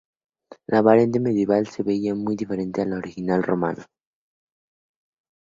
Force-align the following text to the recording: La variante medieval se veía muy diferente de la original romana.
La 0.65 0.81
variante 0.81 1.19
medieval 1.19 1.67
se 1.67 1.83
veía 1.83 2.15
muy 2.15 2.35
diferente 2.35 2.81
de 2.81 2.87
la 2.89 2.97
original 2.97 3.43
romana. 3.43 3.85